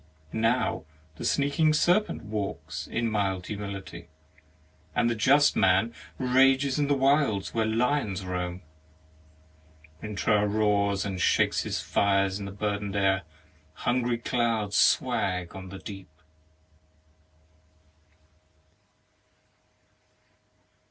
[0.33, 0.83] Now
[1.17, 4.07] the sneaking serpent walks In mild humility;
[4.95, 8.63] And the just man rages in the wilds Where Uons roam.
[10.01, 13.21] Rintrah roars and shakes his fires in the burdened air,
[13.85, 16.09] Hungry clouds swag on the deep.